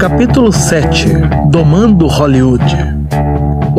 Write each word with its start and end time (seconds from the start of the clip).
Capítulo 0.00 0.50
7 0.50 1.12
Domando 1.50 2.06
Hollywood 2.06 2.99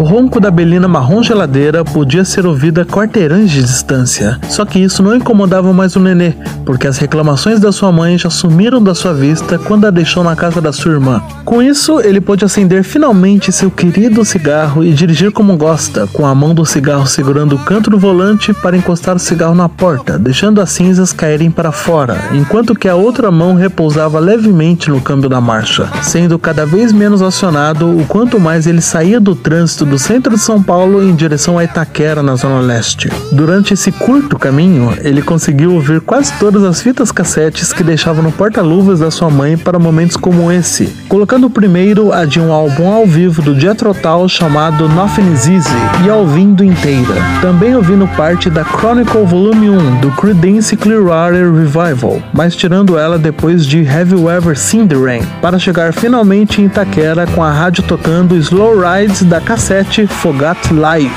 o 0.01 0.03
ronco 0.03 0.39
da 0.39 0.49
Belina 0.49 0.87
marrom 0.87 1.21
geladeira 1.21 1.85
podia 1.85 2.25
ser 2.25 2.47
ouvido 2.47 2.81
a 2.81 2.85
quarteirões 2.85 3.51
de 3.51 3.61
distância. 3.61 4.39
Só 4.49 4.65
que 4.65 4.79
isso 4.79 5.03
não 5.03 5.15
incomodava 5.15 5.71
mais 5.71 5.95
o 5.95 5.99
nenê, 5.99 6.33
porque 6.65 6.87
as 6.87 6.97
reclamações 6.97 7.59
da 7.59 7.71
sua 7.71 7.91
mãe 7.91 8.17
já 8.17 8.27
sumiram 8.27 8.81
da 8.81 8.95
sua 8.95 9.13
vista 9.13 9.59
quando 9.59 9.85
a 9.85 9.91
deixou 9.91 10.23
na 10.23 10.35
casa 10.35 10.59
da 10.59 10.73
sua 10.73 10.93
irmã. 10.93 11.21
Com 11.45 11.61
isso, 11.61 11.99
ele 12.01 12.19
pôde 12.19 12.43
acender 12.43 12.83
finalmente 12.83 13.51
seu 13.51 13.69
querido 13.69 14.25
cigarro 14.25 14.83
e 14.83 14.91
dirigir 14.91 15.31
como 15.31 15.55
gosta, 15.55 16.07
com 16.07 16.25
a 16.25 16.33
mão 16.33 16.55
do 16.55 16.65
cigarro 16.65 17.05
segurando 17.05 17.55
o 17.55 17.59
canto 17.59 17.91
do 17.91 17.99
volante 17.99 18.55
para 18.55 18.75
encostar 18.75 19.15
o 19.15 19.19
cigarro 19.19 19.53
na 19.53 19.69
porta, 19.69 20.17
deixando 20.17 20.61
as 20.61 20.71
cinzas 20.71 21.13
caírem 21.13 21.51
para 21.51 21.71
fora, 21.71 22.17
enquanto 22.33 22.73
que 22.73 22.89
a 22.89 22.95
outra 22.95 23.29
mão 23.29 23.53
repousava 23.53 24.17
levemente 24.17 24.89
no 24.89 24.99
câmbio 24.99 25.29
da 25.29 25.39
marcha, 25.39 25.87
sendo 26.01 26.39
cada 26.39 26.65
vez 26.65 26.91
menos 26.91 27.21
acionado 27.21 27.87
o 27.87 28.03
quanto 28.07 28.39
mais 28.39 28.65
ele 28.65 28.81
saía 28.81 29.19
do 29.19 29.35
trânsito 29.35 29.90
do 29.91 29.99
centro 29.99 30.37
de 30.37 30.41
São 30.41 30.63
Paulo 30.63 31.03
em 31.03 31.13
direção 31.13 31.57
a 31.57 31.65
Itaquera, 31.65 32.23
na 32.23 32.37
Zona 32.37 32.61
Leste. 32.61 33.11
Durante 33.29 33.73
esse 33.73 33.91
curto 33.91 34.39
caminho, 34.39 34.97
ele 35.03 35.21
conseguiu 35.21 35.73
ouvir 35.73 35.99
quase 35.99 36.31
todas 36.39 36.63
as 36.63 36.81
fitas 36.81 37.11
cassetes 37.11 37.73
que 37.73 37.83
deixava 37.83 38.21
no 38.21 38.31
porta-luvas 38.31 39.01
da 39.01 39.11
sua 39.11 39.29
mãe 39.29 39.57
para 39.57 39.77
momentos 39.77 40.15
como 40.15 40.49
esse, 40.49 40.95
colocando 41.09 41.49
primeiro 41.49 42.13
a 42.13 42.23
de 42.23 42.39
um 42.39 42.53
álbum 42.53 42.89
ao 42.89 43.05
vivo 43.05 43.41
do 43.41 43.59
Jethro 43.59 43.93
Tull 43.93 44.29
chamado 44.29 44.87
Nothing 44.87 45.33
Is 45.33 45.49
Easy 45.49 45.69
e 46.05 46.09
ouvindo 46.09 46.63
inteira. 46.63 47.13
Também 47.41 47.75
ouvindo 47.75 48.07
parte 48.15 48.49
da 48.49 48.63
Chronicle 48.63 49.25
Volume 49.25 49.71
1 49.71 49.99
do 49.99 50.11
Creedence 50.11 50.77
Clearwater 50.77 51.53
Revival, 51.53 52.23
mas 52.31 52.55
tirando 52.55 52.97
ela 52.97 53.19
depois 53.19 53.67
de 53.67 53.85
Have 53.85 54.13
You 54.13 54.29
Ever 54.29 54.57
Seen 54.57 54.87
the 54.87 54.95
Rain, 54.95 55.23
para 55.41 55.59
chegar 55.59 55.91
finalmente 55.91 56.61
em 56.61 56.67
Itaquera 56.67 57.27
com 57.27 57.43
a 57.43 57.51
rádio 57.51 57.83
tocando 57.83 58.37
Slow 58.37 58.79
Rides 58.79 59.23
da 59.23 59.41
cassete 59.41 59.80
7 59.81 60.05
Fogat 60.05 60.71
Live. 60.71 61.09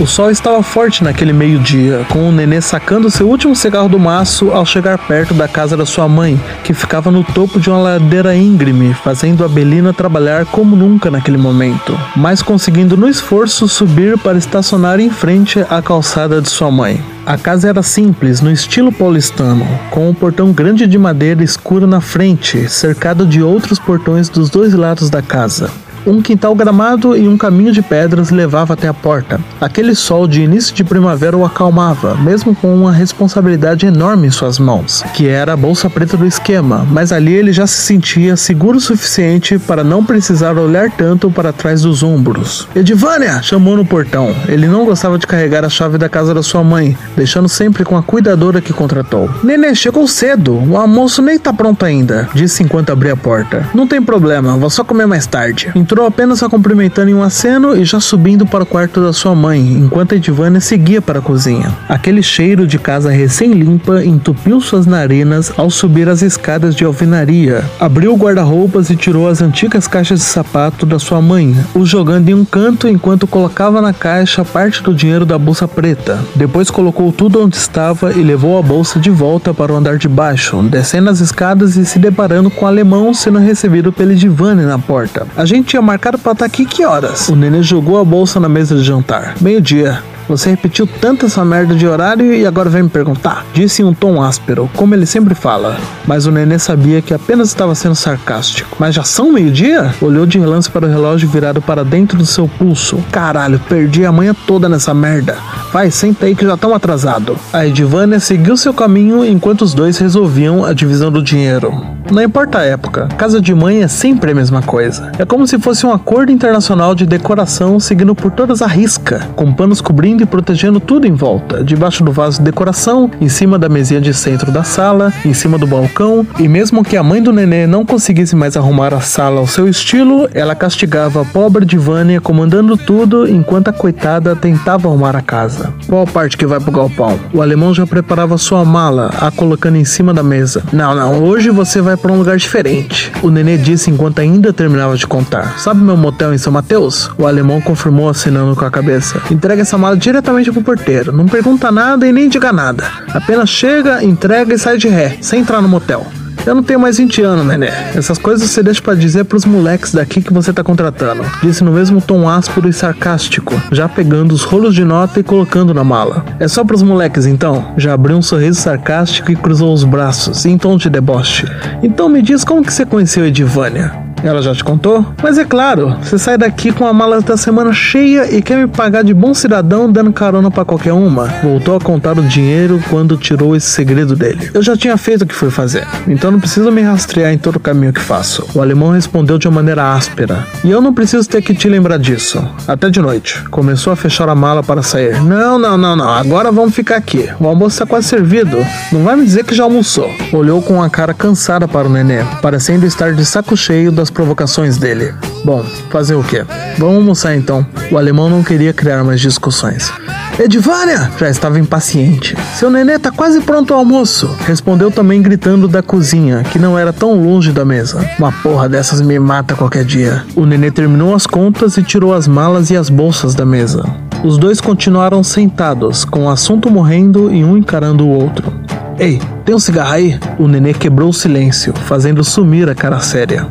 O 0.00 0.06
sol 0.06 0.30
estava 0.30 0.62
forte 0.62 1.02
naquele 1.02 1.32
meio-dia, 1.32 2.06
com 2.08 2.28
o 2.28 2.30
nenê 2.30 2.60
sacando 2.60 3.10
seu 3.10 3.28
último 3.28 3.56
cigarro 3.56 3.88
do 3.88 3.98
maço 3.98 4.52
ao 4.52 4.64
chegar 4.64 4.96
perto 4.96 5.34
da 5.34 5.48
casa 5.48 5.76
da 5.76 5.84
sua 5.84 6.06
mãe, 6.06 6.40
que 6.62 6.72
ficava 6.72 7.10
no 7.10 7.24
topo 7.24 7.58
de 7.58 7.68
uma 7.68 7.80
ladeira 7.80 8.36
íngreme, 8.36 8.94
fazendo 8.94 9.44
a 9.44 9.48
Belina 9.48 9.92
trabalhar 9.92 10.44
como 10.46 10.76
nunca 10.76 11.10
naquele 11.10 11.36
momento, 11.36 11.98
mas 12.14 12.42
conseguindo 12.42 12.96
no 12.96 13.08
esforço 13.08 13.66
subir 13.66 14.16
para 14.18 14.38
estacionar 14.38 15.00
em 15.00 15.10
frente 15.10 15.58
à 15.68 15.82
calçada 15.82 16.40
de 16.40 16.48
sua 16.48 16.70
mãe. 16.70 17.02
A 17.24 17.36
casa 17.36 17.68
era 17.68 17.82
simples, 17.82 18.40
no 18.40 18.52
estilo 18.52 18.92
paulistano, 18.92 19.66
com 19.90 20.08
um 20.08 20.14
portão 20.14 20.52
grande 20.52 20.86
de 20.86 20.96
madeira 20.96 21.42
escuro 21.42 21.88
na 21.88 22.00
frente, 22.00 22.68
cercado 22.68 23.26
de 23.26 23.42
outros 23.42 23.80
portões 23.80 24.28
dos 24.28 24.48
dois 24.48 24.74
lados 24.74 25.10
da 25.10 25.22
casa. 25.22 25.68
Um 26.06 26.22
quintal 26.22 26.54
gramado 26.54 27.16
e 27.16 27.26
um 27.26 27.36
caminho 27.36 27.72
de 27.72 27.82
pedras 27.82 28.30
levava 28.30 28.74
até 28.74 28.86
a 28.86 28.94
porta. 28.94 29.40
Aquele 29.60 29.92
sol 29.92 30.28
de 30.28 30.40
início 30.40 30.72
de 30.72 30.84
primavera 30.84 31.36
o 31.36 31.44
acalmava, 31.44 32.14
mesmo 32.14 32.54
com 32.54 32.72
uma 32.72 32.92
responsabilidade 32.92 33.86
enorme 33.86 34.28
em 34.28 34.30
suas 34.30 34.56
mãos, 34.58 35.02
que 35.14 35.26
era 35.26 35.54
a 35.54 35.56
bolsa 35.56 35.90
preta 35.90 36.16
do 36.16 36.24
esquema, 36.24 36.86
mas 36.88 37.10
ali 37.10 37.32
ele 37.32 37.52
já 37.52 37.66
se 37.66 37.80
sentia 37.80 38.36
seguro 38.36 38.78
o 38.78 38.80
suficiente 38.80 39.58
para 39.58 39.82
não 39.82 40.04
precisar 40.04 40.56
olhar 40.56 40.92
tanto 40.92 41.28
para 41.28 41.52
trás 41.52 41.82
dos 41.82 42.04
ombros. 42.04 42.68
Edivânia! 42.74 43.42
chamou 43.42 43.76
no 43.76 43.84
portão. 43.84 44.34
Ele 44.46 44.68
não 44.68 44.84
gostava 44.84 45.18
de 45.18 45.26
carregar 45.26 45.64
a 45.64 45.68
chave 45.68 45.98
da 45.98 46.08
casa 46.08 46.32
da 46.32 46.42
sua 46.42 46.62
mãe, 46.62 46.96
deixando 47.16 47.48
sempre 47.48 47.84
com 47.84 47.96
a 47.96 48.02
cuidadora 48.02 48.60
que 48.60 48.72
contratou. 48.72 49.28
Nenê, 49.42 49.74
chegou 49.74 50.06
cedo. 50.06 50.54
O 50.54 50.76
almoço 50.76 51.20
nem 51.20 51.38
tá 51.38 51.52
pronto 51.52 51.84
ainda, 51.84 52.28
disse 52.32 52.62
enquanto 52.62 52.90
abria 52.90 53.14
a 53.14 53.16
porta. 53.16 53.68
Não 53.74 53.88
tem 53.88 54.00
problema, 54.00 54.56
vou 54.56 54.70
só 54.70 54.84
comer 54.84 55.06
mais 55.06 55.26
tarde. 55.26 55.72
Entrou 55.74 55.95
Entrou 55.96 56.08
apenas 56.08 56.42
a 56.42 56.48
cumprimentando 56.50 57.08
em 57.08 57.14
um 57.14 57.22
aceno 57.22 57.74
e 57.74 57.82
já 57.82 57.98
subindo 57.98 58.44
para 58.44 58.64
o 58.64 58.66
quarto 58.66 59.00
da 59.00 59.14
sua 59.14 59.34
mãe, 59.34 59.58
enquanto 59.58 60.12
Edvânia 60.12 60.60
seguia 60.60 61.00
para 61.00 61.20
a 61.20 61.22
cozinha. 61.22 61.74
Aquele 61.88 62.22
cheiro 62.22 62.66
de 62.66 62.78
casa 62.78 63.10
recém-limpa 63.10 64.04
entupiu 64.04 64.60
suas 64.60 64.84
narinas 64.84 65.50
ao 65.56 65.70
subir 65.70 66.06
as 66.06 66.20
escadas 66.20 66.74
de 66.74 66.84
alvenaria. 66.84 67.64
Abriu 67.80 68.12
o 68.12 68.16
guarda-roupas 68.18 68.90
e 68.90 68.94
tirou 68.94 69.26
as 69.26 69.40
antigas 69.40 69.88
caixas 69.88 70.18
de 70.18 70.26
sapato 70.26 70.84
da 70.84 70.98
sua 70.98 71.22
mãe, 71.22 71.56
os 71.74 71.88
jogando 71.88 72.28
em 72.28 72.34
um 72.34 72.44
canto 72.44 72.86
enquanto 72.86 73.26
colocava 73.26 73.80
na 73.80 73.94
caixa 73.94 74.44
parte 74.44 74.82
do 74.82 74.92
dinheiro 74.92 75.24
da 75.24 75.38
bolsa 75.38 75.66
preta. 75.66 76.22
Depois 76.34 76.70
colocou 76.70 77.10
tudo 77.10 77.42
onde 77.42 77.56
estava 77.56 78.12
e 78.12 78.22
levou 78.22 78.58
a 78.58 78.62
bolsa 78.62 79.00
de 79.00 79.08
volta 79.08 79.54
para 79.54 79.72
o 79.72 79.76
andar 79.76 79.96
de 79.96 80.08
baixo, 80.08 80.60
descendo 80.64 81.08
as 81.08 81.20
escadas 81.20 81.74
e 81.74 81.86
se 81.86 81.98
deparando 81.98 82.50
com 82.50 82.66
o 82.66 82.68
alemão 82.68 83.14
sendo 83.14 83.38
recebido 83.38 83.90
pela 83.90 84.12
Edvânia 84.12 84.66
na 84.66 84.78
porta. 84.78 85.26
A 85.34 85.46
gente 85.46 85.68
tinha 85.68 85.85
marcado 85.86 86.18
para 86.18 86.32
estar 86.32 86.44
tá 86.44 86.46
aqui 86.46 86.66
que 86.66 86.84
horas? 86.84 87.28
O 87.28 87.36
nenê 87.36 87.62
jogou 87.62 87.98
a 87.98 88.04
bolsa 88.04 88.40
na 88.40 88.48
mesa 88.48 88.74
de 88.74 88.82
jantar. 88.82 89.34
Meio-dia. 89.40 90.02
Você 90.28 90.50
repetiu 90.50 90.88
tanto 90.88 91.26
essa 91.26 91.44
merda 91.44 91.72
de 91.72 91.86
horário 91.86 92.34
e 92.34 92.44
agora 92.44 92.68
vem 92.68 92.82
me 92.82 92.88
perguntar? 92.88 93.46
Disse 93.54 93.82
em 93.82 93.84
um 93.84 93.94
tom 93.94 94.20
áspero, 94.20 94.68
como 94.74 94.92
ele 94.92 95.06
sempre 95.06 95.36
fala. 95.36 95.76
Mas 96.04 96.26
o 96.26 96.32
nenê 96.32 96.58
sabia 96.58 97.00
que 97.00 97.14
apenas 97.14 97.48
estava 97.48 97.76
sendo 97.76 97.94
sarcástico. 97.94 98.76
Mas 98.80 98.94
já 98.94 99.04
são 99.04 99.32
meio-dia? 99.32 99.94
Olhou 100.00 100.26
de 100.26 100.38
relance 100.38 100.68
para 100.68 100.84
o 100.84 100.90
relógio 100.90 101.28
virado 101.28 101.62
para 101.62 101.84
dentro 101.84 102.18
do 102.18 102.26
seu 102.26 102.48
pulso. 102.48 102.98
Caralho, 103.12 103.60
perdi 103.68 104.04
a 104.04 104.10
manhã 104.10 104.34
toda 104.46 104.68
nessa 104.68 104.92
merda. 104.92 105.36
Vai, 105.72 105.92
senta 105.92 106.26
aí 106.26 106.34
que 106.34 106.44
já 106.44 106.54
estão 106.54 106.74
atrasado. 106.74 107.38
A 107.52 107.64
Edvânia 107.64 108.18
seguiu 108.18 108.56
seu 108.56 108.74
caminho 108.74 109.24
enquanto 109.24 109.62
os 109.62 109.74
dois 109.74 109.96
resolviam 109.98 110.64
a 110.64 110.72
divisão 110.72 111.12
do 111.12 111.22
dinheiro. 111.22 111.96
Não 112.10 112.22
importa 112.22 112.58
a 112.58 112.64
época, 112.64 113.08
casa 113.18 113.40
de 113.40 113.54
mãe 113.54 113.82
é 113.82 113.88
sempre 113.88 114.30
a 114.30 114.34
mesma 114.34 114.62
coisa. 114.62 115.10
É 115.18 115.24
como 115.24 115.46
se 115.46 115.58
fosse 115.58 115.84
um 115.84 115.92
acordo 115.92 116.30
internacional 116.30 116.94
de 116.94 117.04
decoração 117.04 117.80
seguindo 117.80 118.14
por 118.14 118.30
todas 118.30 118.62
a 118.62 118.66
risca, 118.66 119.28
com 119.34 119.52
panos 119.52 119.80
cobrindo 119.80 120.22
e 120.22 120.26
protegendo 120.26 120.80
tudo 120.80 121.06
em 121.06 121.12
volta, 121.12 121.62
debaixo 121.64 122.04
do 122.04 122.12
vaso 122.12 122.38
de 122.38 122.44
decoração, 122.44 123.10
em 123.20 123.28
cima 123.28 123.58
da 123.58 123.68
mesinha 123.68 124.00
de 124.00 124.14
centro 124.14 124.52
da 124.52 124.62
sala, 124.62 125.12
em 125.24 125.34
cima 125.34 125.58
do 125.58 125.66
balcão, 125.66 126.26
e 126.38 126.48
mesmo 126.48 126.84
que 126.84 126.96
a 126.96 127.02
mãe 127.02 127.22
do 127.22 127.32
nenê 127.32 127.66
não 127.66 127.84
conseguisse 127.84 128.36
mais 128.36 128.56
arrumar 128.56 128.94
a 128.94 129.00
sala 129.00 129.40
ao 129.40 129.46
seu 129.46 129.68
estilo, 129.68 130.28
ela 130.32 130.54
castigava 130.54 131.22
a 131.22 131.24
pobre 131.24 131.64
Divânia 131.64 132.20
comandando 132.20 132.76
tudo 132.76 133.28
enquanto 133.28 133.68
a 133.68 133.72
coitada 133.72 134.36
tentava 134.36 134.88
arrumar 134.88 135.16
a 135.16 135.22
casa. 135.22 135.72
Qual 135.88 136.06
parte 136.06 136.36
que 136.36 136.46
vai 136.46 136.60
pro 136.60 136.70
galpão? 136.70 137.18
O 137.32 137.42
alemão 137.42 137.74
já 137.74 137.86
preparava 137.86 138.38
sua 138.38 138.64
mala, 138.64 139.10
a 139.20 139.30
colocando 139.30 139.76
em 139.76 139.84
cima 139.84 140.14
da 140.14 140.22
mesa. 140.22 140.62
Não, 140.72 140.94
não, 140.94 141.24
hoje 141.24 141.50
você 141.50 141.80
vai 141.80 141.95
para 141.96 142.12
um 142.12 142.18
lugar 142.18 142.36
diferente. 142.36 143.12
O 143.22 143.30
nenê 143.30 143.56
disse 143.56 143.90
enquanto 143.90 144.18
ainda 144.18 144.52
terminava 144.52 144.96
de 144.96 145.06
contar. 145.06 145.58
Sabe 145.58 145.80
meu 145.80 145.96
motel 145.96 146.34
em 146.34 146.38
São 146.38 146.52
Mateus? 146.52 147.10
O 147.18 147.26
alemão 147.26 147.60
confirmou 147.60 148.08
assinando 148.08 148.54
com 148.54 148.64
a 148.64 148.70
cabeça. 148.70 149.20
Entrega 149.30 149.62
essa 149.62 149.78
mala 149.78 149.96
diretamente 149.96 150.52
pro 150.52 150.62
porteiro. 150.62 151.12
Não 151.12 151.26
pergunta 151.26 151.70
nada 151.70 152.06
e 152.06 152.12
nem 152.12 152.28
diga 152.28 152.52
nada. 152.52 152.84
Apenas 153.08 153.48
chega, 153.48 154.04
entrega 154.04 154.54
e 154.54 154.58
sai 154.58 154.78
de 154.78 154.88
ré, 154.88 155.18
sem 155.20 155.40
entrar 155.40 155.60
no 155.60 155.68
motel. 155.68 156.06
Eu 156.46 156.54
não 156.54 156.62
tenho 156.62 156.78
mais 156.78 156.98
20 156.98 157.22
anos, 157.22 157.44
Nené. 157.44 157.90
Essas 157.94 158.18
coisas 158.18 158.48
você 158.48 158.62
deixa 158.62 158.80
para 158.80 158.94
dizer 158.94 159.24
pros 159.24 159.44
moleques 159.44 159.92
daqui 159.92 160.22
que 160.22 160.32
você 160.32 160.52
tá 160.52 160.62
contratando. 160.62 161.24
Disse 161.42 161.64
no 161.64 161.72
mesmo 161.72 162.00
tom 162.00 162.28
áspero 162.28 162.68
e 162.68 162.72
sarcástico, 162.72 163.60
já 163.72 163.88
pegando 163.88 164.32
os 164.32 164.44
rolos 164.44 164.72
de 164.72 164.84
nota 164.84 165.18
e 165.18 165.24
colocando 165.24 165.74
na 165.74 165.82
mala. 165.82 166.24
É 166.38 166.46
só 166.46 166.64
pros 166.64 166.82
moleques 166.82 167.26
então? 167.26 167.74
Já 167.76 167.94
abriu 167.94 168.16
um 168.16 168.22
sorriso 168.22 168.60
sarcástico 168.60 169.32
e 169.32 169.36
cruzou 169.36 169.74
os 169.74 169.82
braços, 169.82 170.46
em 170.46 170.56
tom 170.56 170.76
de 170.76 170.88
deboche. 170.88 171.46
Então 171.82 172.08
me 172.08 172.22
diz 172.22 172.44
como 172.44 172.62
que 172.64 172.72
você 172.72 172.86
conheceu 172.86 173.26
Edivânia? 173.26 174.05
Ela 174.22 174.42
já 174.42 174.54
te 174.54 174.64
contou? 174.64 175.04
Mas 175.22 175.38
é 175.38 175.44
claro, 175.44 175.96
você 176.02 176.18
sai 176.18 176.38
daqui 176.38 176.72
com 176.72 176.86
a 176.86 176.92
mala 176.92 177.20
da 177.20 177.36
semana 177.36 177.72
cheia 177.72 178.34
e 178.34 178.42
quer 178.42 178.56
me 178.56 178.66
pagar 178.66 179.04
de 179.04 179.14
bom 179.14 179.34
cidadão 179.34 179.90
dando 179.90 180.12
carona 180.12 180.50
para 180.50 180.64
qualquer 180.64 180.92
uma. 180.92 181.26
Voltou 181.42 181.76
a 181.76 181.80
contar 181.80 182.18
o 182.18 182.22
dinheiro 182.22 182.82
quando 182.90 183.16
tirou 183.16 183.54
esse 183.54 183.68
segredo 183.68 184.16
dele. 184.16 184.50
Eu 184.52 184.62
já 184.62 184.76
tinha 184.76 184.96
feito 184.96 185.22
o 185.22 185.26
que 185.26 185.34
fui 185.34 185.50
fazer, 185.50 185.86
então 186.08 186.30
não 186.30 186.40
precisa 186.40 186.70
me 186.70 186.82
rastrear 186.82 187.32
em 187.32 187.38
todo 187.38 187.56
o 187.56 187.60
caminho 187.60 187.92
que 187.92 188.00
faço. 188.00 188.46
O 188.54 188.60
alemão 188.60 188.90
respondeu 188.90 189.38
de 189.38 189.48
uma 189.48 189.56
maneira 189.56 189.92
áspera. 189.92 190.46
E 190.64 190.70
eu 190.70 190.80
não 190.80 190.92
preciso 190.92 191.28
ter 191.28 191.42
que 191.42 191.54
te 191.54 191.68
lembrar 191.68 191.98
disso. 191.98 192.42
Até 192.66 192.90
de 192.90 193.00
noite. 193.00 193.42
Começou 193.50 193.92
a 193.92 193.96
fechar 193.96 194.28
a 194.28 194.34
mala 194.34 194.62
para 194.62 194.82
sair. 194.82 195.22
Não, 195.22 195.58
não, 195.58 195.76
não, 195.76 195.96
não. 195.96 196.08
Agora 196.08 196.50
vamos 196.52 196.74
ficar 196.74 196.96
aqui. 196.96 197.28
O 197.38 197.46
almoço 197.46 197.74
está 197.74 197.86
quase 197.86 198.08
servido. 198.08 198.56
Não 198.92 199.04
vai 199.04 199.16
me 199.16 199.24
dizer 199.24 199.44
que 199.44 199.54
já 199.54 199.64
almoçou. 199.64 200.10
Olhou 200.32 200.60
com 200.62 200.82
a 200.82 200.90
cara 200.90 201.14
cansada 201.14 201.66
para 201.68 201.86
o 201.86 201.90
nenê, 201.90 202.22
parecendo 202.42 202.86
estar 202.86 203.12
de 203.12 203.24
saco 203.24 203.56
cheio 203.56 203.90
das 204.06 204.10
provocações 204.10 204.78
dele. 204.78 205.12
Bom, 205.44 205.64
fazer 205.90 206.14
o 206.14 206.22
quê? 206.22 206.44
Vamos 206.78 206.96
almoçar 206.96 207.34
então. 207.34 207.66
O 207.90 207.98
alemão 207.98 208.30
não 208.30 208.42
queria 208.42 208.72
criar 208.72 209.02
mais 209.02 209.20
discussões. 209.20 209.92
Edvânia! 210.38 211.10
Já 211.18 211.28
estava 211.28 211.58
impaciente. 211.58 212.36
Seu 212.54 212.70
nenê 212.70 212.98
tá 212.98 213.10
quase 213.10 213.40
pronto 213.40 213.72
ao 213.72 213.80
almoço. 213.80 214.30
Respondeu 214.46 214.90
também 214.90 215.20
gritando 215.20 215.66
da 215.66 215.82
cozinha, 215.82 216.44
que 216.44 216.58
não 216.58 216.78
era 216.78 216.92
tão 216.92 217.20
longe 217.20 217.52
da 217.52 217.64
mesa. 217.64 218.08
Uma 218.18 218.30
porra 218.30 218.68
dessas 218.68 219.00
me 219.00 219.18
mata 219.18 219.54
qualquer 219.54 219.84
dia. 219.84 220.24
O 220.36 220.46
nenê 220.46 220.70
terminou 220.70 221.14
as 221.14 221.26
contas 221.26 221.76
e 221.76 221.82
tirou 221.82 222.14
as 222.14 222.28
malas 222.28 222.70
e 222.70 222.76
as 222.76 222.88
bolsas 222.88 223.34
da 223.34 223.44
mesa. 223.44 223.82
Os 224.22 224.38
dois 224.38 224.60
continuaram 224.60 225.24
sentados, 225.24 226.04
com 226.04 226.26
o 226.26 226.30
assunto 226.30 226.70
morrendo 226.70 227.32
e 227.32 227.42
um 227.42 227.56
encarando 227.56 228.06
o 228.06 228.10
outro. 228.10 228.52
Ei, 228.98 229.20
tem 229.44 229.54
um 229.54 229.58
cigarro 229.58 229.92
aí? 229.92 230.18
O 230.38 230.48
nenê 230.48 230.72
quebrou 230.72 231.10
o 231.10 231.14
silêncio, 231.14 231.74
fazendo 231.74 232.24
sumir 232.24 232.68
a 232.68 232.74
cara 232.74 232.98
séria. 233.00 233.46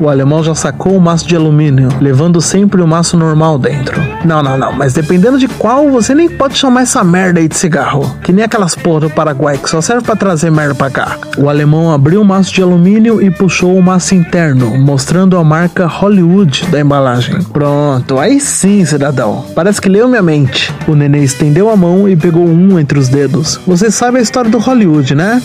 O 0.00 0.08
alemão 0.08 0.42
já 0.42 0.54
sacou 0.54 0.96
o 0.96 1.00
maço 1.00 1.28
de 1.28 1.36
alumínio, 1.36 1.88
levando 2.00 2.40
sempre 2.40 2.82
o 2.82 2.86
maço 2.86 3.16
normal 3.16 3.58
dentro. 3.58 4.00
Não, 4.24 4.42
não, 4.42 4.58
não, 4.58 4.72
mas 4.72 4.92
dependendo 4.92 5.38
de 5.38 5.46
qual, 5.46 5.88
você 5.90 6.14
nem 6.14 6.28
pode 6.28 6.56
chamar 6.56 6.82
essa 6.82 7.04
merda 7.04 7.38
aí 7.38 7.46
de 7.46 7.56
cigarro. 7.56 8.16
Que 8.22 8.32
nem 8.32 8.44
aquelas 8.44 8.74
porra 8.74 9.00
do 9.00 9.10
Paraguai 9.10 9.58
que 9.58 9.70
só 9.70 9.80
serve 9.80 10.04
para 10.04 10.16
trazer 10.16 10.50
merda 10.50 10.74
pra 10.74 10.90
cá. 10.90 11.16
O 11.38 11.48
alemão 11.48 11.92
abriu 11.92 12.20
o 12.20 12.24
maço 12.24 12.52
de 12.52 12.62
alumínio 12.62 13.22
e 13.22 13.30
puxou 13.30 13.76
o 13.76 13.82
maço 13.82 14.14
interno, 14.14 14.76
mostrando 14.76 15.36
a 15.36 15.44
marca 15.44 15.86
Hollywood 15.86 16.66
da 16.66 16.80
embalagem. 16.80 17.40
Pronto, 17.42 18.18
aí 18.18 18.40
sim, 18.40 18.84
cidadão. 18.84 19.44
Parece 19.54 19.80
que 19.80 19.88
leu 19.88 20.08
minha 20.08 20.22
mente. 20.22 20.72
O 20.88 20.94
nenê 20.94 21.22
estendeu 21.22 21.70
a 21.70 21.76
mão 21.76 22.08
e 22.08 22.16
pegou 22.16 22.44
um 22.44 22.78
entre 22.78 22.98
os 22.98 23.08
dedos. 23.08 23.60
Você 23.66 23.90
sabe 23.90 24.18
a 24.18 24.22
história 24.22 24.50
do 24.50 24.58
Hollywood, 24.58 25.14
né? 25.14 25.40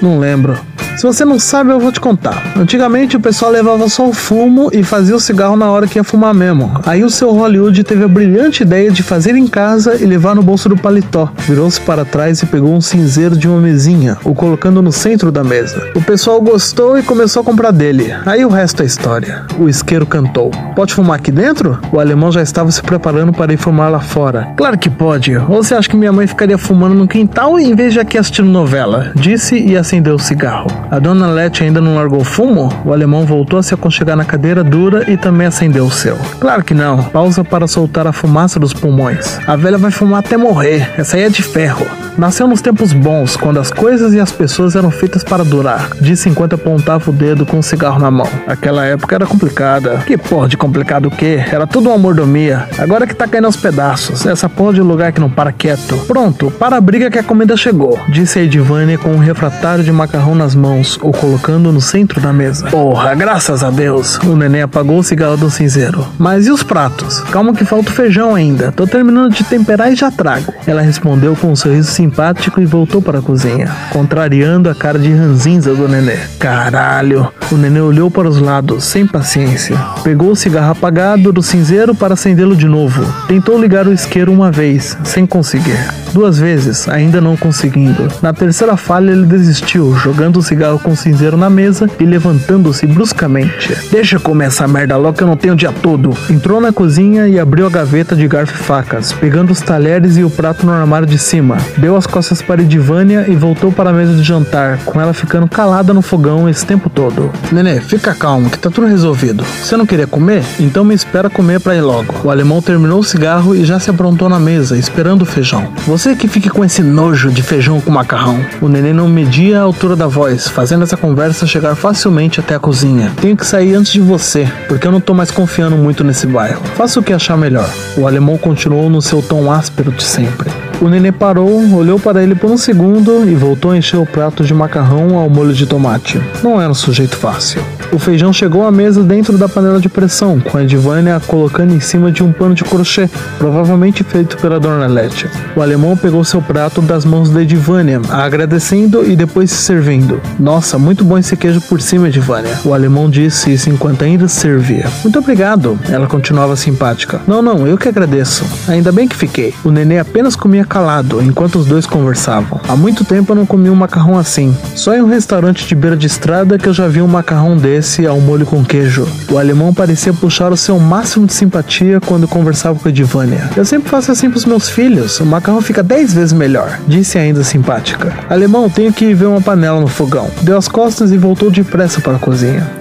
Não 0.00 0.18
lembro. 0.18 0.58
Se 0.98 1.06
você 1.06 1.24
não 1.24 1.38
sabe, 1.38 1.70
eu 1.70 1.78
vou 1.78 1.92
te 1.92 2.00
contar. 2.00 2.42
Antigamente 2.56 3.16
o 3.16 3.20
pessoal 3.20 3.52
levava 3.52 3.88
só 3.88 4.08
o 4.08 4.12
fumo 4.12 4.68
e 4.72 4.82
fazia 4.82 5.14
o 5.14 5.20
cigarro 5.20 5.56
na 5.56 5.70
hora 5.70 5.86
que 5.86 5.96
ia 5.96 6.02
fumar 6.02 6.34
mesmo. 6.34 6.72
Aí 6.84 7.04
o 7.04 7.08
seu 7.08 7.30
Hollywood 7.30 7.84
teve 7.84 8.02
a 8.02 8.08
brilhante 8.08 8.64
ideia 8.64 8.90
de 8.90 9.04
fazer 9.04 9.36
em 9.36 9.46
casa 9.46 9.94
e 9.94 10.04
levar 10.04 10.34
no 10.34 10.42
bolso 10.42 10.68
do 10.68 10.76
paletó. 10.76 11.30
Virou-se 11.46 11.80
para 11.80 12.04
trás 12.04 12.42
e 12.42 12.46
pegou 12.46 12.74
um 12.74 12.80
cinzeiro 12.80 13.36
de 13.36 13.46
uma 13.46 13.60
mesinha, 13.60 14.18
o 14.24 14.34
colocando 14.34 14.82
no 14.82 14.90
centro 14.90 15.30
da 15.30 15.44
mesa. 15.44 15.88
O 15.94 16.02
pessoal 16.02 16.40
gostou 16.42 16.98
e 16.98 17.02
começou 17.04 17.42
a 17.42 17.44
comprar 17.44 17.70
dele. 17.70 18.12
Aí 18.26 18.44
o 18.44 18.48
resto 18.48 18.82
é 18.82 18.86
história. 18.86 19.46
O 19.56 19.68
isqueiro 19.68 20.04
cantou: 20.04 20.50
Pode 20.74 20.94
fumar 20.94 21.20
aqui 21.20 21.30
dentro? 21.30 21.78
O 21.92 22.00
alemão 22.00 22.32
já 22.32 22.42
estava 22.42 22.72
se 22.72 22.82
preparando 22.82 23.32
para 23.32 23.52
ir 23.52 23.56
fumar 23.56 23.88
lá 23.88 24.00
fora. 24.00 24.48
Claro 24.56 24.76
que 24.76 24.90
pode. 24.90 25.36
Ou 25.36 25.62
você 25.62 25.76
acha 25.76 25.88
que 25.88 25.96
minha 25.96 26.12
mãe 26.12 26.26
ficaria 26.26 26.58
fumando 26.58 26.96
no 26.96 27.06
quintal 27.06 27.56
em 27.56 27.72
vez 27.76 27.92
de 27.92 28.00
aqui 28.00 28.18
assistindo 28.18 28.50
novela? 28.50 29.12
Disse 29.14 29.56
e 29.56 29.76
acendeu 29.76 30.16
o 30.16 30.18
cigarro. 30.18 30.87
A 30.90 30.98
dona 30.98 31.26
Lete 31.26 31.64
ainda 31.64 31.80
não 31.80 31.96
largou 31.96 32.24
fumo? 32.24 32.72
O 32.84 32.92
alemão 32.92 33.26
voltou 33.26 33.58
a 33.58 33.62
se 33.62 33.74
aconchegar 33.74 34.16
na 34.16 34.24
cadeira 34.24 34.64
dura 34.64 35.10
e 35.10 35.16
também 35.16 35.46
acendeu 35.46 35.84
o 35.84 35.90
seu. 35.90 36.16
Claro 36.40 36.64
que 36.64 36.74
não. 36.74 37.02
Pausa 37.04 37.44
para 37.44 37.66
soltar 37.66 38.06
a 38.06 38.12
fumaça 38.12 38.58
dos 38.58 38.72
pulmões. 38.72 39.38
A 39.46 39.56
velha 39.56 39.76
vai 39.76 39.90
fumar 39.90 40.20
até 40.20 40.36
morrer. 40.36 40.94
Essa 40.96 41.16
aí 41.16 41.24
é 41.24 41.28
de 41.28 41.42
ferro. 41.42 41.86
Nasceu 42.16 42.48
nos 42.48 42.60
tempos 42.60 42.92
bons, 42.92 43.36
quando 43.36 43.60
as 43.60 43.70
coisas 43.70 44.12
e 44.12 44.18
as 44.18 44.32
pessoas 44.32 44.74
eram 44.74 44.90
feitas 44.90 45.22
para 45.22 45.44
durar, 45.44 45.90
disse 46.00 46.28
enquanto 46.28 46.54
apontava 46.54 47.10
o 47.10 47.12
dedo 47.12 47.46
com 47.46 47.58
um 47.58 47.62
cigarro 47.62 48.00
na 48.00 48.10
mão. 48.10 48.28
Aquela 48.44 48.84
época 48.84 49.14
era 49.14 49.24
complicada. 49.24 49.98
Que 49.98 50.18
porra 50.18 50.48
de 50.48 50.56
complicado 50.56 51.06
o 51.06 51.10
quê? 51.12 51.44
Era 51.48 51.64
tudo 51.64 51.90
uma 51.90 51.98
mordomia. 51.98 52.66
Agora 52.76 53.06
que 53.06 53.14
tá 53.14 53.28
caindo 53.28 53.44
aos 53.44 53.56
pedaços. 53.56 54.26
Essa 54.26 54.48
porra 54.48 54.74
de 54.74 54.80
lugar 54.80 55.12
que 55.12 55.20
não 55.20 55.30
para 55.30 55.52
quieto. 55.52 55.96
Pronto, 56.08 56.50
para 56.50 56.76
a 56.76 56.80
briga 56.80 57.08
que 57.10 57.18
a 57.18 57.22
comida 57.22 57.56
chegou, 57.56 58.00
disse 58.08 58.38
a 58.38 58.42
Edivânia 58.42 58.98
com 58.98 59.10
um 59.10 59.18
refratário 59.18 59.84
de 59.84 59.92
macarrão 59.92 60.34
nas 60.34 60.54
mãos, 60.54 60.77
o 61.02 61.12
colocando 61.12 61.72
no 61.72 61.80
centro 61.80 62.20
da 62.20 62.32
mesa. 62.32 62.66
Porra, 62.68 63.14
graças 63.14 63.62
a 63.62 63.70
Deus. 63.70 64.18
O 64.18 64.36
neném 64.36 64.62
apagou 64.62 64.98
o 64.98 65.02
cigarro 65.02 65.36
do 65.36 65.50
cinzeiro. 65.50 66.06
Mas 66.18 66.46
e 66.46 66.50
os 66.50 66.62
pratos? 66.62 67.20
Calma 67.30 67.52
que 67.52 67.64
falta 67.64 67.90
o 67.90 67.92
feijão 67.92 68.34
ainda. 68.34 68.72
Tô 68.72 68.86
terminando 68.86 69.32
de 69.32 69.44
temperar 69.44 69.92
e 69.92 69.96
já 69.96 70.10
trago. 70.10 70.52
Ela 70.66 70.82
respondeu 70.82 71.34
com 71.36 71.52
um 71.52 71.56
sorriso 71.56 71.90
simpático 71.90 72.60
e 72.60 72.66
voltou 72.66 73.00
para 73.00 73.18
a 73.18 73.22
cozinha, 73.22 73.70
contrariando 73.90 74.68
a 74.68 74.74
cara 74.74 74.98
de 74.98 75.12
ranzinza 75.12 75.74
do 75.74 75.88
nenê. 75.88 76.18
Caralho! 76.38 77.32
O 77.50 77.56
nenê 77.56 77.80
olhou 77.80 78.10
para 78.10 78.28
os 78.28 78.38
lados, 78.38 78.84
sem 78.84 79.06
paciência. 79.06 79.76
Pegou 80.04 80.30
o 80.32 80.36
cigarro 80.36 80.72
apagado 80.72 81.32
do 81.32 81.42
cinzeiro 81.42 81.94
para 81.94 82.14
acendê-lo 82.14 82.54
de 82.54 82.66
novo. 82.66 83.02
Tentou 83.26 83.58
ligar 83.58 83.86
o 83.86 83.92
isqueiro 83.92 84.30
uma 84.30 84.50
vez, 84.50 84.98
sem 85.04 85.26
conseguir. 85.26 85.78
Duas 86.12 86.38
vezes, 86.38 86.88
ainda 86.88 87.20
não 87.20 87.36
conseguindo. 87.36 88.08
Na 88.20 88.32
terceira 88.32 88.76
falha, 88.76 89.10
ele 89.10 89.24
desistiu, 89.24 89.96
jogando 89.96 90.38
o 90.38 90.42
cigarro 90.42 90.67
com 90.76 90.90
o 90.90 90.96
cinzeiro 90.96 91.36
na 91.36 91.48
mesa 91.48 91.88
e 92.00 92.04
levantando-se 92.04 92.84
bruscamente. 92.84 93.76
Deixa 93.92 94.18
comer 94.18 94.46
essa 94.46 94.66
merda 94.66 94.96
logo 94.96 95.16
que 95.16 95.22
eu 95.22 95.28
não 95.28 95.36
tenho 95.36 95.54
o 95.54 95.56
dia 95.56 95.72
todo. 95.72 96.16
Entrou 96.28 96.60
na 96.60 96.72
cozinha 96.72 97.28
e 97.28 97.38
abriu 97.38 97.64
a 97.66 97.70
gaveta 97.70 98.16
de 98.16 98.26
garfo 98.26 98.54
e 98.54 98.64
facas, 98.64 99.12
pegando 99.12 99.52
os 99.52 99.60
talheres 99.60 100.16
e 100.16 100.24
o 100.24 100.30
prato 100.30 100.66
no 100.66 100.72
armário 100.72 101.06
de 101.06 101.18
cima. 101.18 101.58
Deu 101.76 101.96
as 101.96 102.06
costas 102.06 102.42
para 102.42 102.62
Edivânia 102.62 103.26
e 103.28 103.36
voltou 103.36 103.70
para 103.70 103.90
a 103.90 103.92
mesa 103.92 104.14
de 104.14 104.22
jantar, 104.24 104.78
com 104.84 105.00
ela 105.00 105.14
ficando 105.14 105.46
calada 105.46 105.94
no 105.94 106.02
fogão 106.02 106.48
esse 106.48 106.66
tempo 106.66 106.90
todo. 106.90 107.30
Nenê, 107.52 107.80
fica 107.80 108.14
calmo, 108.14 108.50
que 108.50 108.58
tá 108.58 108.70
tudo 108.70 108.86
resolvido. 108.88 109.44
Você 109.62 109.76
não 109.76 109.86
queria 109.86 110.06
comer? 110.06 110.42
Então 110.58 110.84
me 110.84 110.94
espera 110.94 111.30
comer 111.30 111.60
para 111.60 111.76
ir 111.76 111.82
logo. 111.82 112.14
O 112.24 112.30
alemão 112.30 112.60
terminou 112.60 112.98
o 112.98 113.04
cigarro 113.04 113.54
e 113.54 113.64
já 113.64 113.78
se 113.78 113.90
aprontou 113.90 114.28
na 114.28 114.38
mesa, 114.38 114.76
esperando 114.76 115.22
o 115.22 115.26
feijão. 115.26 115.68
Você 115.86 116.16
que 116.16 116.26
fique 116.26 116.48
com 116.48 116.64
esse 116.64 116.82
nojo 116.82 117.30
de 117.30 117.42
feijão 117.42 117.80
com 117.80 117.90
macarrão. 117.90 118.44
O 118.60 118.68
neném 118.68 118.92
não 118.92 119.08
media 119.08 119.60
a 119.60 119.62
altura 119.62 119.94
da 119.94 120.06
voz, 120.06 120.48
fazendo 120.58 120.82
essa 120.82 120.96
conversa 120.96 121.46
chegar 121.46 121.76
facilmente 121.76 122.40
até 122.40 122.56
a 122.56 122.58
cozinha. 122.58 123.12
Tenho 123.20 123.36
que 123.36 123.46
sair 123.46 123.76
antes 123.76 123.92
de 123.92 124.00
você, 124.00 124.52
porque 124.66 124.88
eu 124.88 124.90
não 124.90 125.00
tô 125.00 125.14
mais 125.14 125.30
confiando 125.30 125.76
muito 125.76 126.02
nesse 126.02 126.26
bairro. 126.26 126.60
Faça 126.74 126.98
o 126.98 127.02
que 127.02 127.12
achar 127.12 127.36
melhor. 127.36 127.70
O 127.96 128.08
alemão 128.08 128.36
continuou 128.36 128.90
no 128.90 129.00
seu 129.00 129.22
tom 129.22 129.52
áspero 129.52 129.92
de 129.92 130.02
sempre. 130.02 130.50
O 130.80 130.88
nenê 130.88 131.10
parou, 131.10 131.74
olhou 131.74 131.98
para 131.98 132.22
ele 132.22 132.36
por 132.36 132.50
um 132.50 132.56
segundo 132.56 133.28
e 133.28 133.34
voltou 133.34 133.72
a 133.72 133.76
encher 133.76 133.96
o 133.96 134.06
prato 134.06 134.44
de 134.44 134.54
macarrão 134.54 135.18
ao 135.18 135.28
molho 135.28 135.52
de 135.52 135.66
tomate. 135.66 136.20
Não 136.42 136.60
era 136.60 136.70
um 136.70 136.74
sujeito 136.74 137.16
fácil. 137.16 137.60
O 137.90 137.98
feijão 137.98 138.32
chegou 138.32 138.66
à 138.66 138.70
mesa 138.70 139.02
dentro 139.02 139.36
da 139.38 139.48
panela 139.48 139.80
de 139.80 139.88
pressão, 139.88 140.38
com 140.38 140.58
a 140.58 140.62
Edivânia 140.62 141.20
colocando 141.26 141.74
em 141.74 141.80
cima 141.80 142.12
de 142.12 142.22
um 142.22 142.30
pano 142.30 142.54
de 142.54 142.62
crochê, 142.62 143.08
provavelmente 143.38 144.04
feito 144.04 144.36
pela 144.36 144.60
Dona 144.60 144.86
Lete. 144.86 145.28
O 145.56 145.62
alemão 145.62 145.96
pegou 145.96 146.22
seu 146.22 146.40
prato 146.42 146.82
das 146.82 147.04
mãos 147.04 147.30
da 147.30 147.42
Edivânia, 147.42 148.00
agradecendo 148.10 149.10
e 149.10 149.16
depois 149.16 149.50
se 149.50 149.62
servindo. 149.62 150.20
Nossa, 150.38 150.78
muito 150.78 151.02
bom 151.02 151.18
esse 151.18 151.36
queijo 151.36 151.60
por 151.62 151.80
cima, 151.80 152.08
Edivânia. 152.08 152.58
O 152.64 152.74
alemão 152.74 153.08
disse 153.08 153.52
isso 153.52 153.70
enquanto 153.70 154.04
ainda 154.04 154.28
se 154.28 154.40
servia. 154.40 154.86
Muito 155.02 155.18
obrigado. 155.18 155.78
Ela 155.88 156.06
continuava 156.06 156.54
simpática. 156.56 157.20
Não, 157.26 157.40
não, 157.40 157.66
eu 157.66 157.78
que 157.78 157.88
agradeço. 157.88 158.44
Ainda 158.68 158.92
bem 158.92 159.08
que 159.08 159.16
fiquei. 159.16 159.54
O 159.64 159.70
nenê 159.70 159.98
apenas 159.98 160.36
comia 160.36 160.64
calado 160.68 161.22
enquanto 161.22 161.56
os 161.56 161.66
dois 161.66 161.86
conversavam. 161.86 162.60
Há 162.68 162.76
muito 162.76 163.04
tempo 163.04 163.32
eu 163.32 163.36
não 163.36 163.46
comia 163.46 163.72
um 163.72 163.76
macarrão 163.76 164.18
assim. 164.18 164.56
Só 164.74 164.94
em 164.94 165.02
um 165.02 165.08
restaurante 165.08 165.66
de 165.66 165.74
beira 165.74 165.96
de 165.96 166.06
estrada 166.06 166.58
que 166.58 166.68
eu 166.68 166.72
já 166.72 166.86
vi 166.86 167.00
um 167.00 167.08
macarrão 167.08 167.56
desse 167.56 168.06
ao 168.06 168.20
molho 168.20 168.46
com 168.46 168.64
queijo. 168.64 169.08
O 169.30 169.38
alemão 169.38 169.72
parecia 169.72 170.12
puxar 170.12 170.52
o 170.52 170.56
seu 170.56 170.78
máximo 170.78 171.26
de 171.26 171.32
simpatia 171.32 172.00
quando 172.00 172.28
conversava 172.28 172.78
com 172.78 172.88
a 172.88 172.90
Edivânia. 172.90 173.50
Eu 173.56 173.64
sempre 173.64 173.88
faço 173.88 174.12
assim 174.12 174.30
pros 174.30 174.44
meus 174.44 174.68
filhos. 174.68 175.18
O 175.20 175.26
macarrão 175.26 175.60
fica 175.60 175.82
dez 175.82 176.12
vezes 176.12 176.32
melhor, 176.32 176.78
disse 176.86 177.18
ainda 177.18 177.42
simpática. 177.42 178.12
Alemão, 178.28 178.68
tenho 178.68 178.92
que 178.92 179.14
ver 179.14 179.26
uma 179.26 179.40
panela 179.40 179.80
no 179.80 179.88
fogão. 179.88 180.30
Deu 180.42 180.56
as 180.56 180.68
costas 180.68 181.10
e 181.12 181.16
voltou 181.16 181.50
depressa 181.50 182.00
para 182.00 182.16
a 182.16 182.18
cozinha. 182.18 182.77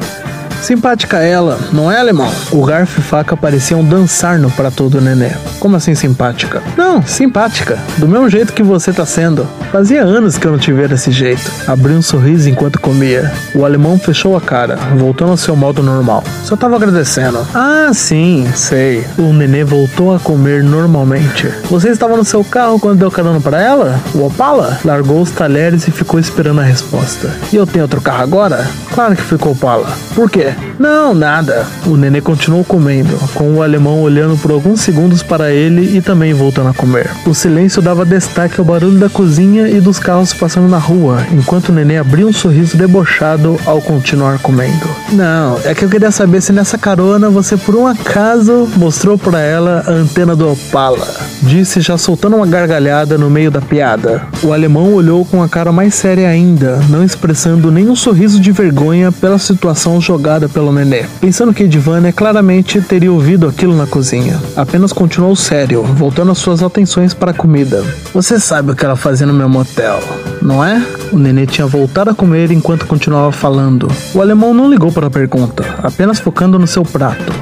Simpática 0.61 1.17
ela, 1.19 1.57
não 1.71 1.91
é 1.91 1.97
alemão? 1.97 2.31
O 2.51 2.65
garfo 2.65 2.99
e 2.99 3.03
faca 3.03 3.37
pareciam 3.37 3.83
dançar 3.83 4.37
no 4.37 4.51
prato 4.51 4.89
do 4.89 4.99
nenê. 4.99 5.31
Como 5.59 5.75
assim 5.75 5.95
simpática? 5.95 6.61
Não, 6.75 7.01
simpática. 7.01 7.77
Do 7.97 8.07
mesmo 8.07 8.29
jeito 8.29 8.51
que 8.53 8.63
você 8.63 8.91
tá 8.91 9.05
sendo. 9.05 9.47
Fazia 9.71 10.01
anos 10.03 10.37
que 10.37 10.45
eu 10.45 10.51
não 10.51 10.59
te 10.59 10.71
via 10.73 10.87
desse 10.87 11.11
jeito. 11.11 11.49
Abriu 11.67 11.95
um 11.95 12.01
sorriso 12.01 12.49
enquanto 12.49 12.79
comia. 12.79 13.31
O 13.55 13.63
alemão 13.63 13.97
fechou 13.97 14.35
a 14.35 14.41
cara, 14.41 14.75
voltando 14.97 15.31
ao 15.31 15.37
seu 15.37 15.55
modo 15.55 15.81
normal. 15.81 16.23
Só 16.43 16.55
tava 16.55 16.75
agradecendo. 16.75 17.45
Ah, 17.53 17.91
sim, 17.93 18.47
sei. 18.55 19.05
O 19.17 19.33
nenê 19.33 19.63
voltou 19.63 20.13
a 20.15 20.19
comer 20.19 20.63
normalmente. 20.63 21.47
Você 21.69 21.89
estava 21.89 22.17
no 22.17 22.25
seu 22.25 22.43
carro 22.43 22.79
quando 22.79 22.99
deu 22.99 23.11
carona 23.11 23.39
para 23.39 23.61
ela? 23.61 23.99
O 24.13 24.25
Opala? 24.25 24.79
Largou 24.83 25.21
os 25.21 25.31
talheres 25.31 25.87
e 25.87 25.91
ficou 25.91 26.19
esperando 26.19 26.59
a 26.61 26.63
resposta. 26.63 27.33
E 27.53 27.55
eu 27.55 27.65
tenho 27.65 27.83
outro 27.83 28.01
carro 28.01 28.23
agora? 28.23 28.67
Claro 28.93 29.15
que 29.15 29.23
ficou 29.23 29.53
Opala. 29.53 29.87
Por 30.13 30.29
quê? 30.29 30.46
Não, 30.77 31.13
nada. 31.13 31.65
O 31.85 31.95
nenê 31.97 32.21
continuou 32.21 32.63
comendo, 32.63 33.17
com 33.33 33.55
o 33.55 33.63
alemão 33.63 34.01
olhando 34.01 34.37
por 34.37 34.51
alguns 34.51 34.81
segundos 34.81 35.23
para 35.23 35.51
ele 35.51 35.97
e 35.97 36.01
também 36.01 36.33
voltando 36.33 36.69
a 36.69 36.73
comer. 36.73 37.09
O 37.25 37.33
silêncio 37.33 37.81
dava 37.81 38.05
destaque 38.05 38.59
ao 38.59 38.65
barulho 38.65 38.99
da 38.99 39.09
cozinha 39.09 39.67
e 39.67 39.79
dos 39.79 39.99
carros 39.99 40.33
passando 40.33 40.67
na 40.67 40.77
rua, 40.77 41.25
enquanto 41.31 41.69
o 41.69 41.73
nenê 41.73 41.97
abria 41.97 42.27
um 42.27 42.33
sorriso 42.33 42.77
debochado 42.77 43.57
ao 43.65 43.81
continuar 43.81 44.39
comendo. 44.39 44.87
Não, 45.11 45.59
é 45.63 45.73
que 45.73 45.85
eu 45.85 45.89
queria 45.89 46.11
saber 46.11 46.41
se 46.41 46.51
nessa 46.51 46.77
carona 46.77 47.29
você 47.29 47.57
por 47.57 47.75
um 47.75 47.87
acaso 47.87 48.67
mostrou 48.75 49.17
para 49.17 49.39
ela 49.39 49.83
a 49.85 49.91
antena 49.91 50.35
do 50.35 50.51
Opala. 50.51 51.07
Disse 51.41 51.81
já 51.81 51.97
soltando 51.97 52.35
uma 52.35 52.45
gargalhada 52.45 53.17
no 53.17 53.29
meio 53.29 53.49
da 53.49 53.61
piada. 53.61 54.23
O 54.43 54.51
alemão 54.51 54.93
olhou 54.93 55.25
com 55.25 55.41
a 55.41 55.49
cara 55.49 55.71
mais 55.71 55.95
séria 55.95 56.29
ainda, 56.29 56.79
não 56.89 57.03
expressando 57.03 57.71
nenhum 57.71 57.95
sorriso 57.95 58.39
de 58.39 58.51
vergonha 58.51 59.11
pela 59.11 59.39
situação 59.39 59.99
jogada 60.01 60.36
pelo 60.49 60.73
nenê, 60.73 61.05
pensando 61.21 61.53
que 61.53 61.63
Edivânia 61.63 62.11
claramente 62.11 62.81
teria 62.81 63.11
ouvido 63.11 63.47
aquilo 63.47 63.75
na 63.75 63.87
cozinha. 63.87 64.37
Apenas 64.55 64.91
continuou 64.91 65.35
sério, 65.35 65.83
voltando 65.83 66.31
as 66.31 66.37
suas 66.37 66.61
atenções 66.61 67.13
para 67.13 67.31
a 67.31 67.33
comida. 67.33 67.83
Você 68.13 68.37
sabe 68.39 68.71
o 68.71 68.75
que 68.75 68.83
ela 68.83 68.97
fazia 68.97 69.25
no 69.25 69.33
meu 69.33 69.47
motel, 69.47 69.99
não 70.41 70.63
é? 70.63 70.85
O 71.13 71.17
nenê 71.17 71.45
tinha 71.45 71.65
voltado 71.65 72.09
a 72.09 72.13
comer 72.13 72.51
enquanto 72.51 72.85
continuava 72.85 73.31
falando. 73.31 73.87
O 74.13 74.21
alemão 74.21 74.53
não 74.53 74.69
ligou 74.69 74.91
para 74.91 75.07
a 75.07 75.11
pergunta, 75.11 75.63
apenas 75.81 76.19
focando 76.19 76.59
no 76.59 76.67
seu 76.67 76.83
prato. 76.83 77.33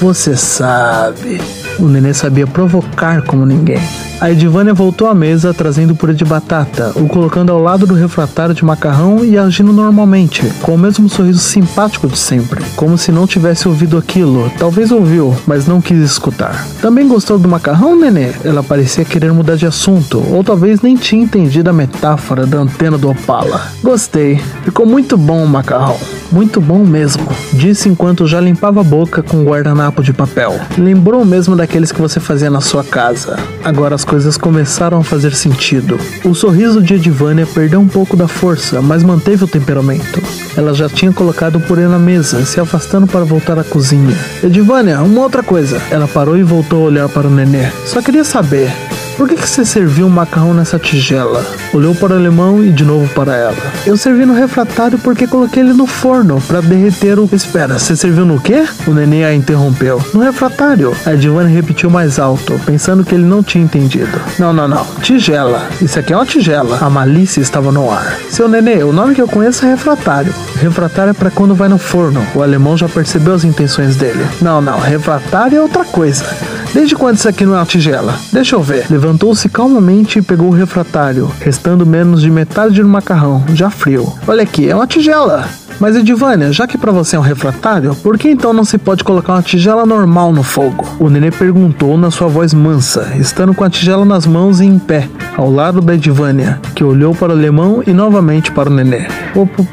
Você 0.00 0.34
sabe. 0.36 1.40
O 1.78 1.86
nenê 1.86 2.12
sabia 2.12 2.46
provocar 2.46 3.22
como 3.22 3.46
ninguém. 3.46 3.80
A 4.22 4.30
Edivânia 4.30 4.72
voltou 4.72 5.08
à 5.08 5.14
mesa 5.16 5.52
trazendo 5.52 5.96
purê 5.96 6.14
de 6.14 6.24
batata, 6.24 6.92
o 6.94 7.08
colocando 7.08 7.50
ao 7.50 7.60
lado 7.60 7.88
do 7.88 7.94
refratário 7.94 8.54
de 8.54 8.64
macarrão 8.64 9.24
e 9.24 9.36
agindo 9.36 9.72
normalmente, 9.72 10.48
com 10.62 10.76
o 10.76 10.78
mesmo 10.78 11.08
sorriso 11.08 11.40
simpático 11.40 12.06
de 12.06 12.16
sempre, 12.16 12.64
como 12.76 12.96
se 12.96 13.10
não 13.10 13.26
tivesse 13.26 13.66
ouvido 13.66 13.98
aquilo. 13.98 14.48
Talvez 14.56 14.92
ouviu, 14.92 15.34
mas 15.44 15.66
não 15.66 15.80
quis 15.80 15.98
escutar. 15.98 16.68
Também 16.80 17.08
gostou 17.08 17.36
do 17.36 17.48
macarrão, 17.48 17.98
nenê? 17.98 18.30
Ela 18.44 18.62
parecia 18.62 19.04
querer 19.04 19.32
mudar 19.32 19.56
de 19.56 19.66
assunto, 19.66 20.22
ou 20.30 20.44
talvez 20.44 20.80
nem 20.82 20.94
tinha 20.94 21.24
entendido 21.24 21.70
a 21.70 21.72
metáfora 21.72 22.46
da 22.46 22.58
antena 22.58 22.96
do 22.96 23.10
Opala. 23.10 23.72
Gostei, 23.82 24.40
ficou 24.62 24.86
muito 24.86 25.18
bom 25.18 25.42
o 25.42 25.48
macarrão. 25.48 25.98
Muito 26.30 26.62
bom 26.62 26.78
mesmo, 26.78 27.26
disse 27.52 27.90
enquanto 27.90 28.26
já 28.26 28.40
limpava 28.40 28.80
a 28.80 28.84
boca 28.84 29.22
com 29.22 29.38
um 29.38 29.44
guardanapo 29.44 30.02
de 30.02 30.14
papel. 30.14 30.58
Lembrou 30.78 31.26
mesmo 31.26 31.54
daqueles 31.54 31.92
que 31.92 32.00
você 32.00 32.18
fazia 32.20 32.48
na 32.48 32.62
sua 32.62 32.82
casa. 32.82 33.36
Agora 33.62 33.94
as 33.94 34.02
coisas 34.12 34.36
começaram 34.36 34.98
a 34.98 35.02
fazer 35.02 35.34
sentido. 35.34 35.98
O 36.22 36.34
sorriso 36.34 36.82
de 36.82 36.92
Edivânia 36.92 37.46
perdeu 37.46 37.80
um 37.80 37.88
pouco 37.88 38.14
da 38.14 38.28
força, 38.28 38.82
mas 38.82 39.02
manteve 39.02 39.44
o 39.44 39.48
temperamento. 39.48 40.22
Ela 40.54 40.74
já 40.74 40.86
tinha 40.86 41.10
colocado 41.10 41.56
o 41.56 41.60
purê 41.62 41.88
na 41.88 41.98
mesa, 41.98 42.44
se 42.44 42.60
afastando 42.60 43.06
para 43.06 43.24
voltar 43.24 43.58
à 43.58 43.64
cozinha. 43.64 44.14
Edivânia, 44.44 45.00
uma 45.00 45.22
outra 45.22 45.42
coisa. 45.42 45.80
Ela 45.90 46.06
parou 46.06 46.36
e 46.36 46.42
voltou 46.42 46.82
a 46.82 46.88
olhar 46.88 47.08
para 47.08 47.26
o 47.26 47.30
nenê. 47.30 47.72
Só 47.86 48.02
queria 48.02 48.22
saber, 48.22 48.70
por 49.16 49.28
que, 49.28 49.36
que 49.36 49.48
você 49.48 49.64
serviu 49.64 50.06
um 50.06 50.10
macarrão 50.10 50.54
nessa 50.54 50.78
tigela? 50.78 51.44
Olhou 51.72 51.94
para 51.94 52.14
o 52.14 52.16
alemão 52.16 52.62
e 52.64 52.70
de 52.70 52.84
novo 52.84 53.08
para 53.14 53.36
ela. 53.36 53.56
Eu 53.86 53.96
servi 53.96 54.24
no 54.24 54.34
refratário 54.34 54.98
porque 54.98 55.26
coloquei 55.26 55.62
ele 55.62 55.72
no 55.72 55.86
forno 55.86 56.40
para 56.40 56.60
derreter 56.60 57.18
o. 57.18 57.28
Espera, 57.32 57.78
você 57.78 57.96
serviu 57.96 58.24
no 58.24 58.40
quê? 58.40 58.64
O 58.86 58.92
neném 58.92 59.24
a 59.24 59.34
interrompeu. 59.34 60.02
No 60.12 60.20
refratário. 60.20 60.94
A 61.04 61.14
Giovanni 61.16 61.52
repetiu 61.52 61.90
mais 61.90 62.18
alto, 62.18 62.60
pensando 62.64 63.04
que 63.04 63.14
ele 63.14 63.24
não 63.24 63.42
tinha 63.42 63.64
entendido. 63.64 64.20
Não, 64.38 64.52
não, 64.52 64.68
não. 64.68 64.84
Tigela. 65.00 65.68
Isso 65.80 65.98
aqui 65.98 66.12
é 66.12 66.16
uma 66.16 66.26
tigela. 66.26 66.78
A 66.80 66.90
malícia 66.90 67.40
estava 67.40 67.72
no 67.72 67.90
ar. 67.90 68.18
Seu 68.30 68.48
nenê, 68.48 68.82
o 68.82 68.92
nome 68.92 69.14
que 69.14 69.22
eu 69.22 69.28
conheço 69.28 69.64
é 69.64 69.70
refratário. 69.70 70.34
Refratário 70.56 71.10
é 71.10 71.14
para 71.14 71.30
quando 71.30 71.54
vai 71.54 71.68
no 71.68 71.78
forno. 71.78 72.24
O 72.34 72.42
alemão 72.42 72.76
já 72.76 72.88
percebeu 72.88 73.34
as 73.34 73.44
intenções 73.44 73.96
dele. 73.96 74.24
Não, 74.40 74.60
não. 74.60 74.78
Refratário 74.78 75.58
é 75.58 75.60
outra 75.60 75.84
coisa. 75.84 76.24
Desde 76.72 76.96
quando 76.96 77.16
isso 77.16 77.28
aqui 77.28 77.44
não 77.44 77.54
é 77.54 77.58
uma 77.58 77.66
tigela? 77.66 78.18
Deixa 78.32 78.56
eu 78.56 78.62
ver. 78.62 78.86
Levantou-se 78.90 79.46
calmamente 79.48 80.18
e 80.18 80.22
pegou 80.22 80.48
o 80.48 80.52
refratário, 80.52 81.30
restando 81.38 81.84
menos 81.84 82.22
de 82.22 82.30
metade 82.30 82.80
do 82.80 82.88
macarrão, 82.88 83.44
já 83.54 83.68
frio. 83.68 84.12
Olha 84.26 84.42
aqui, 84.42 84.68
é 84.70 84.74
uma 84.74 84.86
tigela. 84.86 85.48
Mas 85.80 85.96
Edivânia, 85.96 86.52
já 86.52 86.66
que 86.66 86.78
para 86.78 86.92
você 86.92 87.16
é 87.16 87.18
um 87.18 87.22
refratário, 87.22 87.94
por 87.96 88.16
que 88.16 88.28
então 88.28 88.52
não 88.52 88.64
se 88.64 88.78
pode 88.78 89.02
colocar 89.02 89.34
uma 89.34 89.42
tigela 89.42 89.84
normal 89.84 90.32
no 90.32 90.42
fogo? 90.42 90.86
O 90.98 91.08
nenê 91.08 91.30
perguntou 91.30 91.96
na 91.98 92.10
sua 92.10 92.28
voz 92.28 92.54
mansa, 92.54 93.12
estando 93.16 93.54
com 93.54 93.64
a 93.64 93.70
tigela 93.70 94.04
nas 94.04 94.26
mãos 94.26 94.60
e 94.60 94.64
em 94.64 94.78
pé, 94.78 95.08
ao 95.36 95.50
lado 95.50 95.80
da 95.80 95.94
Edivânia, 95.94 96.60
que 96.74 96.84
olhou 96.84 97.14
para 97.14 97.30
o 97.30 97.32
alemão 97.36 97.82
e 97.86 97.92
novamente 97.92 98.52
para 98.52 98.70
o 98.70 98.72
nenê. 98.72 99.06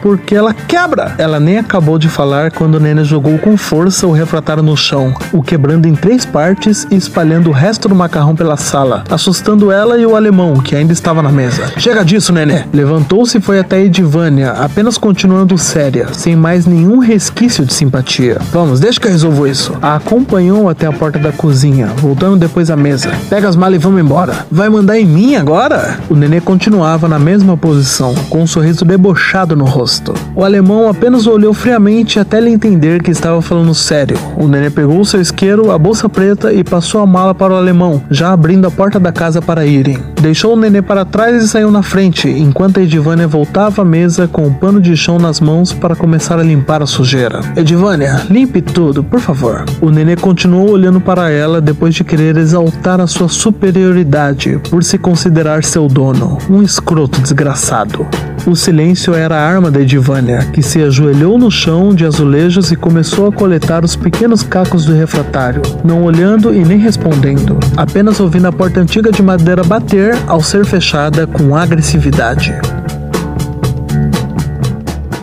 Porque 0.01 0.35
ela 0.35 0.53
quebra! 0.53 1.13
Ela 1.17 1.39
nem 1.39 1.57
acabou 1.57 1.99
de 1.99 2.09
falar 2.09 2.51
quando 2.51 2.75
o 2.75 2.79
nenê 2.79 3.03
jogou 3.03 3.37
com 3.37 3.55
força 3.57 4.07
o 4.07 4.11
refratário 4.11 4.63
no 4.63 4.75
chão, 4.75 5.13
o 5.31 5.43
quebrando 5.43 5.85
em 5.85 5.93
três 5.93 6.25
partes 6.25 6.87
e 6.89 6.95
espalhando 6.95 7.49
o 7.49 7.53
resto 7.53 7.87
do 7.87 7.95
macarrão 7.95 8.35
pela 8.35 8.57
sala, 8.57 9.03
assustando 9.09 9.71
ela 9.71 9.97
e 9.97 10.05
o 10.05 10.15
alemão, 10.15 10.55
que 10.55 10.75
ainda 10.75 10.93
estava 10.93 11.21
na 11.21 11.31
mesa. 11.31 11.71
Chega 11.77 12.03
disso, 12.03 12.33
nenê! 12.33 12.63
Levantou-se 12.73 13.37
e 13.37 13.41
foi 13.41 13.59
até 13.59 13.81
Edivânia, 13.81 14.51
apenas 14.51 14.97
continuando 14.97 15.57
séria 15.89 16.07
sem 16.13 16.35
mais 16.35 16.65
nenhum 16.65 16.99
resquício 16.99 17.65
de 17.65 17.73
simpatia. 17.73 18.37
Vamos, 18.51 18.79
deixa 18.79 18.99
que 18.99 19.07
eu 19.07 19.11
resolvo 19.11 19.47
isso. 19.47 19.75
A 19.81 19.95
acompanhou 19.95 20.69
até 20.69 20.85
a 20.85 20.91
porta 20.91 21.17
da 21.17 21.31
cozinha, 21.31 21.87
voltando 21.97 22.37
depois 22.37 22.69
à 22.69 22.75
mesa. 22.75 23.11
Pega 23.29 23.47
as 23.47 23.55
malas 23.55 23.75
e 23.75 23.83
vamos 23.83 23.99
embora. 23.99 24.45
Vai 24.51 24.69
mandar 24.69 24.99
em 24.99 25.05
mim 25.05 25.35
agora? 25.35 25.99
O 26.09 26.15
nenê 26.15 26.39
continuava 26.39 27.07
na 27.07 27.17
mesma 27.17 27.57
posição, 27.57 28.13
com 28.29 28.43
um 28.43 28.47
sorriso 28.47 28.85
debochado 28.85 29.55
no 29.55 29.65
rosto. 29.65 30.13
O 30.35 30.43
alemão 30.43 30.87
apenas 30.87 31.25
olhou 31.25 31.53
friamente 31.53 32.19
até 32.19 32.37
ele 32.37 32.49
entender 32.49 33.01
que 33.01 33.11
estava 33.11 33.41
falando 33.41 33.73
sério. 33.73 34.17
O 34.37 34.47
nenê 34.47 34.69
pegou 34.69 34.99
o 34.99 35.05
seu 35.05 35.21
isqueiro, 35.21 35.71
a 35.71 35.77
bolsa 35.77 36.07
preta 36.07 36.53
e 36.53 36.63
passou 36.63 37.01
a 37.01 37.07
mala 37.07 37.33
para 37.33 37.53
o 37.53 37.57
alemão, 37.57 38.01
já 38.09 38.31
abrindo 38.31 38.67
a 38.67 38.71
porta 38.71 38.99
da 38.99 39.11
casa 39.11 39.41
para 39.41 39.65
irem. 39.65 39.97
Deixou 40.21 40.53
o 40.53 40.59
nenê 40.59 40.81
para 40.81 41.05
trás 41.05 41.43
e 41.43 41.47
saiu 41.47 41.71
na 41.71 41.81
frente, 41.81 42.29
enquanto 42.29 42.79
a 42.79 42.83
Edivânia 42.83 43.27
voltava 43.27 43.81
à 43.81 43.85
mesa 43.85 44.27
com 44.27 44.47
um 44.47 44.53
pano 44.53 44.81
de 44.81 44.95
chão 44.95 45.17
nas 45.17 45.39
mãos 45.39 45.71
para 45.79 45.95
começar 45.95 46.37
a 46.37 46.43
limpar 46.43 46.83
a 46.83 46.85
sujeira. 46.85 47.39
Edivânia, 47.55 48.21
limpe 48.29 48.61
tudo, 48.61 49.03
por 49.03 49.19
favor. 49.19 49.65
O 49.81 49.89
nenê 49.89 50.15
continuou 50.15 50.69
olhando 50.71 50.99
para 50.99 51.31
ela 51.31 51.61
depois 51.61 51.95
de 51.95 52.03
querer 52.03 52.37
exaltar 52.37 52.99
a 52.99 53.07
sua 53.07 53.29
superioridade 53.29 54.59
por 54.69 54.83
se 54.83 54.97
considerar 54.97 55.63
seu 55.63 55.87
dono, 55.87 56.37
um 56.49 56.61
escroto 56.61 57.21
desgraçado. 57.21 58.05
O 58.45 58.55
silêncio 58.55 59.13
era 59.13 59.35
a 59.35 59.47
arma 59.47 59.69
da 59.69 59.81
Edivânia, 59.81 60.39
que 60.53 60.61
se 60.61 60.81
ajoelhou 60.81 61.37
no 61.37 61.51
chão 61.51 61.93
de 61.93 62.05
azulejos 62.05 62.71
e 62.71 62.75
começou 62.75 63.27
a 63.27 63.31
coletar 63.31 63.83
os 63.83 63.95
pequenos 63.95 64.43
cacos 64.43 64.85
do 64.85 64.93
refratário, 64.93 65.61
não 65.83 66.03
olhando 66.03 66.53
e 66.53 66.63
nem 66.63 66.79
respondendo, 66.79 67.59
apenas 67.75 68.19
ouvindo 68.19 68.47
a 68.47 68.51
porta 68.51 68.79
antiga 68.79 69.11
de 69.11 69.21
madeira 69.21 69.63
bater 69.63 70.17
ao 70.27 70.41
ser 70.41 70.65
fechada 70.65 71.27
com 71.27 71.55
agressividade. 71.55 72.53